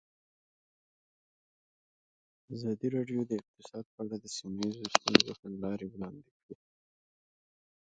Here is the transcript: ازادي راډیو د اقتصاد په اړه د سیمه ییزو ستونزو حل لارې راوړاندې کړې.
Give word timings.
ازادي 2.55 2.87
راډیو 2.95 3.19
د 3.29 3.31
اقتصاد 3.41 3.85
په 3.93 3.99
اړه 4.05 4.17
د 4.23 4.25
سیمه 4.35 4.59
ییزو 4.67 4.85
ستونزو 4.95 5.31
حل 5.39 5.53
لارې 5.63 5.85
راوړاندې 5.91 6.31
کړې. 6.41 6.55